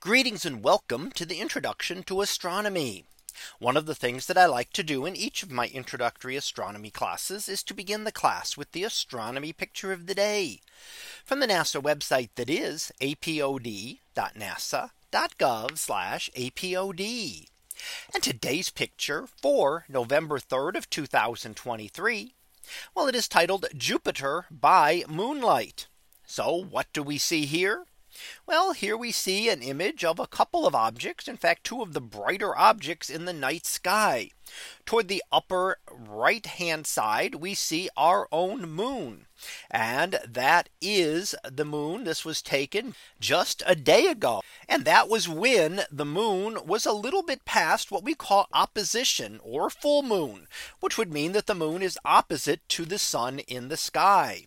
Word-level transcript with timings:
Greetings 0.00 0.46
and 0.46 0.64
welcome 0.64 1.10
to 1.10 1.26
the 1.26 1.40
introduction 1.40 2.02
to 2.04 2.22
astronomy. 2.22 3.04
One 3.58 3.76
of 3.76 3.84
the 3.84 3.94
things 3.94 4.24
that 4.28 4.38
I 4.38 4.46
like 4.46 4.72
to 4.72 4.82
do 4.82 5.04
in 5.04 5.14
each 5.14 5.42
of 5.42 5.50
my 5.50 5.66
introductory 5.66 6.36
astronomy 6.36 6.88
classes 6.88 7.50
is 7.50 7.62
to 7.64 7.74
begin 7.74 8.04
the 8.04 8.10
class 8.10 8.56
with 8.56 8.72
the 8.72 8.82
astronomy 8.82 9.52
picture 9.52 9.92
of 9.92 10.06
the 10.06 10.14
day 10.14 10.60
from 11.22 11.40
the 11.40 11.46
NASA 11.46 11.82
website 11.82 12.30
that 12.36 12.48
is 12.48 12.90
apod.nasa.gov 13.02 13.98
apod. 16.32 17.46
And 18.14 18.22
today's 18.22 18.70
picture 18.70 19.26
for 19.26 19.84
November 19.86 20.38
3rd 20.38 20.78
of 20.78 20.88
2023. 20.88 22.34
Well, 22.94 23.06
it 23.06 23.14
is 23.14 23.28
titled 23.28 23.66
Jupiter 23.76 24.46
by 24.50 25.04
moonlight. 25.06 25.88
So 26.24 26.54
what 26.54 26.86
do 26.94 27.02
we 27.02 27.18
see 27.18 27.44
here? 27.44 27.84
Well, 28.46 28.72
here 28.72 28.96
we 28.96 29.12
see 29.12 29.48
an 29.48 29.62
image 29.62 30.04
of 30.04 30.18
a 30.18 30.26
couple 30.26 30.66
of 30.66 30.74
objects. 30.74 31.28
In 31.28 31.36
fact, 31.36 31.64
two 31.64 31.82
of 31.82 31.92
the 31.92 32.00
brighter 32.00 32.56
objects 32.56 33.08
in 33.08 33.24
the 33.24 33.32
night 33.32 33.66
sky. 33.66 34.30
Toward 34.84 35.08
the 35.08 35.22
upper 35.30 35.78
right 35.88 36.44
hand 36.44 36.86
side, 36.86 37.36
we 37.36 37.54
see 37.54 37.88
our 37.96 38.26
own 38.32 38.68
moon. 38.68 39.26
And 39.70 40.18
that 40.26 40.68
is 40.80 41.34
the 41.48 41.64
moon. 41.64 42.04
This 42.04 42.24
was 42.24 42.42
taken 42.42 42.94
just 43.20 43.62
a 43.64 43.76
day 43.76 44.08
ago. 44.08 44.42
And 44.68 44.84
that 44.84 45.08
was 45.08 45.28
when 45.28 45.82
the 45.90 46.04
moon 46.04 46.58
was 46.66 46.84
a 46.84 46.92
little 46.92 47.22
bit 47.22 47.44
past 47.44 47.90
what 47.90 48.04
we 48.04 48.14
call 48.14 48.48
opposition 48.52 49.40
or 49.42 49.70
full 49.70 50.02
moon, 50.02 50.48
which 50.80 50.98
would 50.98 51.12
mean 51.12 51.32
that 51.32 51.46
the 51.46 51.54
moon 51.54 51.82
is 51.82 51.98
opposite 52.04 52.68
to 52.70 52.84
the 52.84 52.98
sun 52.98 53.38
in 53.38 53.68
the 53.68 53.76
sky. 53.76 54.46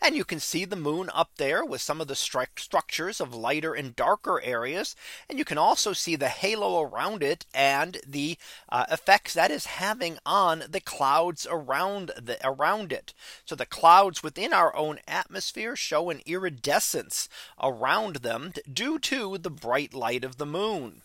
And 0.00 0.16
you 0.16 0.24
can 0.24 0.40
see 0.40 0.64
the 0.64 0.76
moon 0.76 1.10
up 1.12 1.30
there 1.36 1.64
with 1.64 1.80
some 1.80 2.00
of 2.00 2.08
the 2.08 2.16
structures 2.16 3.20
of 3.20 3.34
lighter 3.34 3.74
and 3.74 3.96
darker 3.96 4.40
areas. 4.42 4.94
And 5.28 5.38
you 5.38 5.44
can 5.44 5.58
also 5.58 5.92
see 5.92 6.16
the 6.16 6.28
halo 6.28 6.80
around 6.80 7.22
it 7.22 7.46
and 7.52 7.98
the 8.06 8.36
uh, 8.68 8.86
effects 8.90 9.34
that 9.34 9.50
is 9.50 9.66
having 9.66 10.18
on 10.24 10.64
the 10.68 10.80
clouds 10.80 11.46
around 11.50 12.12
the 12.20 12.38
around 12.46 12.92
it. 12.92 13.14
So 13.44 13.54
the 13.54 13.66
clouds 13.66 14.22
within 14.22 14.52
our 14.52 14.74
own 14.76 14.98
atmosphere 15.06 15.76
show 15.76 16.10
an 16.10 16.20
iridescence 16.26 17.28
around 17.62 18.16
them 18.16 18.52
due 18.72 18.98
to 19.00 19.38
the 19.38 19.50
bright 19.50 19.94
light 19.94 20.24
of 20.24 20.36
the 20.36 20.46
moon. 20.46 21.02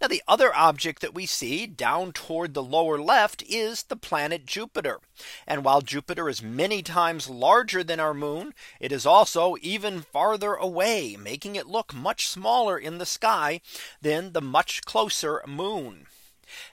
Now 0.00 0.08
the 0.08 0.22
other 0.28 0.54
object 0.54 1.02
that 1.02 1.14
we 1.14 1.26
see 1.26 1.66
down 1.66 2.12
toward 2.12 2.54
the 2.54 2.62
lower 2.62 3.00
left 3.00 3.42
is 3.42 3.82
the 3.82 3.96
planet 3.96 4.46
Jupiter. 4.46 5.00
And 5.46 5.64
while 5.64 5.80
Jupiter 5.80 6.28
is 6.28 6.42
many 6.42 6.82
times 6.82 7.28
larger 7.28 7.82
than 7.82 8.00
our 8.00 8.14
moon, 8.14 8.54
it 8.80 8.92
is 8.92 9.06
also 9.06 9.56
even 9.60 10.02
farther 10.02 10.54
away, 10.54 11.16
making 11.16 11.56
it 11.56 11.66
look 11.66 11.92
much 11.92 12.28
smaller 12.28 12.78
in 12.78 12.98
the 12.98 13.06
sky 13.06 13.60
than 14.00 14.32
the 14.32 14.40
much 14.40 14.82
closer 14.82 15.42
moon. 15.46 16.06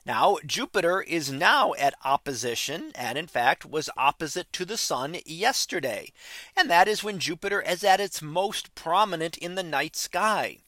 Now 0.05 0.37
Jupiter 0.45 1.01
is 1.01 1.31
now 1.31 1.73
at 1.73 1.95
opposition 2.03 2.91
and 2.93 3.17
in 3.17 3.25
fact 3.27 3.65
was 3.65 3.89
opposite 3.97 4.53
to 4.53 4.65
the 4.65 4.77
sun 4.77 5.17
yesterday. 5.25 6.11
And 6.55 6.69
that 6.69 6.87
is 6.87 7.03
when 7.03 7.19
Jupiter 7.19 7.61
is 7.61 7.83
at 7.83 7.99
its 7.99 8.21
most 8.21 8.75
prominent 8.75 9.35
in 9.37 9.55
the 9.55 9.63
night 9.63 9.95
sky. 9.95 10.59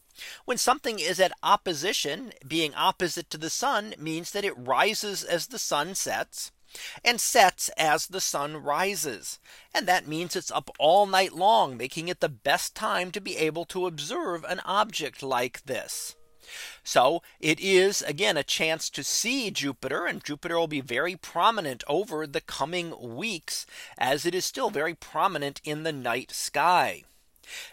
When 0.46 0.58
something 0.58 1.00
is 1.00 1.20
at 1.20 1.34
opposition, 1.44 2.34
being 2.48 2.74
opposite 2.76 3.30
to 3.32 3.38
the 3.38 3.50
sun 3.50 3.96
means 3.98 4.32
that 4.32 4.46
it 4.46 4.58
rises 4.58 5.24
as 5.24 5.48
the 5.48 5.60
sun 5.60 5.96
sets 5.96 6.52
and 7.04 7.22
sets 7.22 7.70
as 7.78 8.08
the 8.08 8.22
sun 8.22 8.58
rises. 8.58 9.40
And 9.74 9.88
that 9.88 10.08
means 10.08 10.36
it's 10.36 10.52
up 10.52 10.70
all 10.80 11.06
night 11.06 11.34
long, 11.34 11.78
making 11.78 12.08
it 12.08 12.20
the 12.20 12.30
best 12.30 12.76
time 12.76 13.12
to 13.12 13.22
be 13.22 13.38
able 13.38 13.66
to 13.66 13.88
observe 13.88 14.44
an 14.44 14.60
object 14.66 15.24
like 15.24 15.66
this. 15.66 16.16
So 16.84 17.24
it 17.40 17.60
is 17.60 18.02
again 18.04 18.38
a 18.38 18.44
chance 18.44 18.90
to 18.92 19.04
see 19.04 19.50
Jupiter 19.50 20.06
and 20.06 20.24
Jupiter 20.24 20.60
will 20.60 20.68
be 20.68 20.82
very 20.82 21.16
prominent 21.16 21.84
over 21.88 22.28
the 22.28 22.42
coming 22.42 23.16
weeks 23.16 23.66
as 23.98 24.26
it 24.26 24.36
is 24.36 24.46
still 24.46 24.70
very 24.70 24.94
prominent 24.94 25.60
in 25.64 25.84
the 25.84 25.94
night 25.94 26.32
sky. 26.32 27.04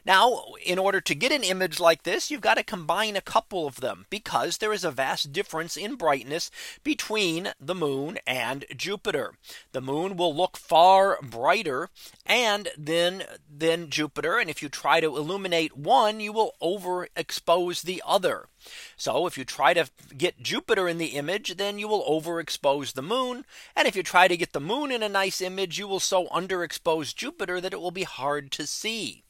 Now, 0.04 0.44
in 0.64 0.78
order 0.78 1.00
to 1.00 1.14
get 1.14 1.32
an 1.32 1.44
image 1.44 1.80
like 1.80 2.02
this, 2.02 2.30
you've 2.30 2.40
got 2.40 2.54
to 2.54 2.62
combine 2.62 3.16
a 3.16 3.20
couple 3.20 3.66
of 3.66 3.76
them 3.76 4.06
because 4.10 4.58
there 4.58 4.72
is 4.72 4.84
a 4.84 4.90
vast 4.90 5.32
difference 5.32 5.76
in 5.76 5.96
brightness 5.96 6.50
between 6.82 7.52
the 7.60 7.74
moon 7.74 8.18
and 8.26 8.64
Jupiter. 8.76 9.34
The 9.72 9.80
moon 9.80 10.16
will 10.16 10.34
look 10.34 10.56
far 10.56 11.18
brighter 11.22 11.90
and 12.26 12.68
then 12.76 13.24
than 13.48 13.90
Jupiter. 13.90 14.38
And 14.38 14.50
if 14.50 14.62
you 14.62 14.68
try 14.68 15.00
to 15.00 15.16
illuminate 15.16 15.76
one, 15.76 16.20
you 16.20 16.32
will 16.32 16.54
overexpose 16.62 17.82
the 17.82 18.02
other. 18.06 18.48
So 18.96 19.26
if 19.26 19.36
you 19.36 19.44
try 19.44 19.74
to 19.74 19.90
get 20.16 20.42
Jupiter 20.42 20.88
in 20.88 20.98
the 20.98 21.16
image, 21.16 21.56
then 21.56 21.78
you 21.78 21.88
will 21.88 22.04
overexpose 22.04 22.92
the 22.92 23.02
moon. 23.02 23.44
And 23.74 23.88
if 23.88 23.96
you 23.96 24.02
try 24.02 24.28
to 24.28 24.36
get 24.36 24.52
the 24.52 24.60
moon 24.60 24.90
in 24.90 25.02
a 25.02 25.08
nice 25.08 25.40
image, 25.40 25.78
you 25.78 25.88
will 25.88 26.00
so 26.00 26.26
underexpose 26.26 27.14
Jupiter 27.14 27.60
that 27.60 27.72
it 27.72 27.80
will 27.80 27.90
be 27.90 28.04
hard 28.04 28.50
to 28.52 28.66
see. 28.66 29.24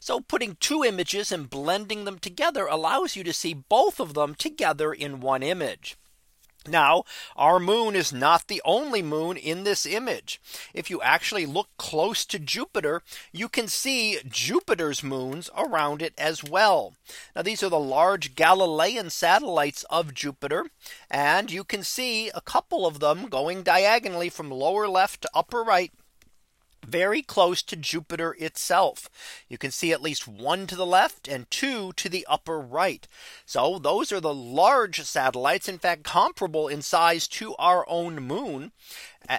So 0.00 0.20
putting 0.20 0.56
two 0.56 0.84
images 0.84 1.32
and 1.32 1.50
blending 1.50 2.04
them 2.04 2.18
together 2.18 2.66
allows 2.66 3.16
you 3.16 3.24
to 3.24 3.32
see 3.32 3.54
both 3.54 4.00
of 4.00 4.14
them 4.14 4.34
together 4.34 4.92
in 4.92 5.20
one 5.20 5.42
image. 5.42 5.96
Now 6.66 7.04
our 7.36 7.60
moon 7.60 7.94
is 7.94 8.10
not 8.10 8.48
the 8.48 8.62
only 8.64 9.02
moon 9.02 9.36
in 9.36 9.64
this 9.64 9.84
image. 9.84 10.40
If 10.72 10.88
you 10.88 11.02
actually 11.02 11.44
look 11.44 11.68
close 11.76 12.24
to 12.26 12.38
Jupiter, 12.38 13.02
you 13.32 13.50
can 13.50 13.68
see 13.68 14.18
Jupiter's 14.26 15.02
moons 15.02 15.50
around 15.54 16.00
it 16.00 16.14
as 16.16 16.42
well. 16.42 16.94
Now 17.36 17.42
these 17.42 17.62
are 17.62 17.68
the 17.68 17.78
large 17.78 18.34
Galilean 18.34 19.10
satellites 19.10 19.84
of 19.90 20.14
Jupiter. 20.14 20.66
And 21.10 21.50
you 21.50 21.64
can 21.64 21.82
see 21.82 22.30
a 22.30 22.40
couple 22.40 22.86
of 22.86 22.98
them 22.98 23.26
going 23.28 23.62
diagonally 23.62 24.30
from 24.30 24.50
lower 24.50 24.88
left 24.88 25.22
to 25.22 25.30
upper 25.34 25.62
right 25.62 25.92
very 26.84 27.22
close 27.22 27.62
to 27.62 27.76
Jupiter 27.76 28.36
itself. 28.38 29.08
You 29.48 29.58
can 29.58 29.70
see 29.70 29.92
at 29.92 30.02
least 30.02 30.28
one 30.28 30.66
to 30.66 30.76
the 30.76 30.86
left 30.86 31.28
and 31.28 31.50
two 31.50 31.92
to 31.94 32.08
the 32.08 32.26
upper 32.28 32.60
right. 32.60 33.06
So 33.46 33.78
those 33.78 34.12
are 34.12 34.20
the 34.20 34.34
large 34.34 35.00
satellites, 35.02 35.68
in 35.68 35.78
fact, 35.78 36.04
comparable 36.04 36.68
in 36.68 36.82
size 36.82 37.26
to 37.28 37.54
our 37.56 37.84
own 37.88 38.16
moon 38.22 38.72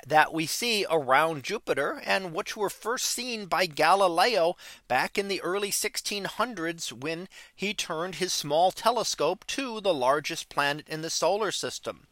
that 0.07 0.34
we 0.34 0.46
see 0.46 0.85
around 0.90 1.44
Jupiter 1.44 2.01
and 2.06 2.34
which 2.34 2.57
were 2.57 2.69
first 2.69 3.06
seen 3.06 3.46
by 3.46 3.66
Galileo 3.66 4.56
back 4.88 5.18
in 5.18 5.28
the 5.28 5.41
early 5.41 5.72
1600s 5.72 6.91
when 6.91 7.28
he 7.56 7.73
turned 7.73 8.16
his 8.16 8.34
small 8.34 8.72
telescope 8.72 9.46
to 9.47 9.79
the 9.81 9.94
largest 9.94 10.50
planet 10.50 10.88
in 10.88 11.01
the 11.01 11.09
solar 11.09 11.51
system. 11.51 12.07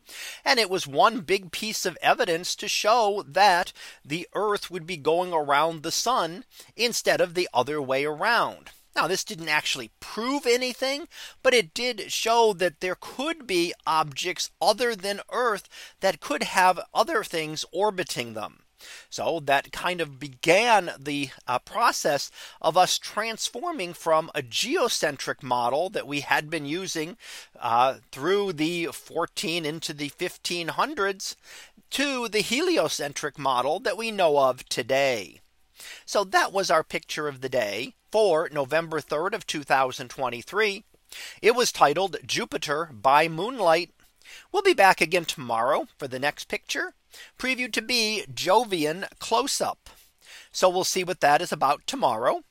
And 0.45 0.59
it 0.59 0.69
was 0.69 0.88
one 0.88 1.22
big 1.22 1.51
piece 1.51 1.85
of 1.85 1.97
evidence 2.01 2.56
to 2.56 2.67
show 2.67 3.23
that 3.28 3.73
the 4.03 4.28
Earth 4.34 4.69
would 4.69 4.85
be 4.85 4.97
going 4.97 5.34
around 5.34 5.84
the 5.84 5.91
sun 5.91 6.45
instead 6.75 7.22
of 7.22 7.34
the 7.34 7.50
other 7.53 7.81
way 7.81 8.05
around. 8.05 8.72
Now 8.95 9.07
this 9.07 9.23
didn't 9.23 9.49
actually 9.49 9.91
prove 9.99 10.45
anything, 10.45 11.07
but 11.41 11.53
it 11.53 11.73
did 11.73 12.11
show 12.11 12.53
that 12.53 12.79
there 12.79 12.97
could 12.99 13.47
be 13.47 13.73
objects 13.87 14.51
other 14.61 14.95
than 14.95 15.21
Earth 15.31 15.67
that 16.01 16.19
could 16.19 16.43
have 16.43 16.79
other 16.93 17.23
things 17.23 17.65
orbiting 17.71 18.33
them. 18.33 18.63
So 19.09 19.39
that 19.45 19.71
kind 19.71 20.01
of 20.01 20.19
began 20.19 20.91
the 20.99 21.29
uh, 21.47 21.59
process 21.59 22.29
of 22.61 22.77
us 22.77 22.97
transforming 22.97 23.93
from 23.93 24.29
a 24.35 24.41
geocentric 24.41 25.41
model 25.41 25.89
that 25.91 26.05
we 26.05 26.19
had 26.19 26.49
been 26.49 26.65
using 26.65 27.17
uh, 27.59 27.95
through 28.11 28.53
the 28.53 28.87
14 28.87 29.65
into 29.65 29.93
the 29.93 30.09
1500s 30.09 31.35
to 31.91 32.27
the 32.27 32.41
heliocentric 32.41 33.39
model 33.39 33.79
that 33.79 33.97
we 33.97 34.11
know 34.11 34.37
of 34.37 34.67
today. 34.67 35.39
So 36.05 36.23
that 36.25 36.51
was 36.51 36.69
our 36.69 36.83
picture 36.83 37.27
of 37.27 37.41
the 37.41 37.49
day 37.49 37.95
for 38.13 38.47
November 38.53 39.01
3rd 39.01 39.34
of 39.34 39.47
2023. 39.47 40.84
It 41.41 41.56
was 41.56 41.72
titled 41.72 42.18
Jupiter 42.24 42.91
by 42.93 43.28
moonlight. 43.28 43.90
We'll 44.52 44.61
be 44.61 44.76
back 44.76 45.02
again 45.02 45.26
tomorrow 45.26 45.87
for 45.97 46.08
the 46.08 46.20
next 46.20 46.47
picture 46.47 46.93
previewed 47.40 47.73
to 47.73 47.82
be 47.82 48.23
Jovian 48.32 49.08
close 49.17 49.59
up. 49.59 49.90
So 50.52 50.70
we'll 50.70 50.84
see 50.84 51.03
what 51.03 51.22
that 51.22 51.41
is 51.41 51.52
about 51.52 51.87
tomorrow. 51.87 52.43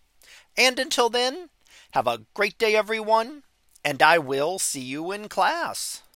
And 0.57 0.81
until 0.81 1.09
then, 1.09 1.51
have 1.93 2.09
a 2.09 2.23
great 2.35 2.59
day, 2.59 2.75
everyone. 2.75 3.45
And 3.85 4.03
I 4.03 4.19
will 4.19 4.59
see 4.59 4.81
you 4.81 5.13
in 5.13 5.29
class. 5.29 6.03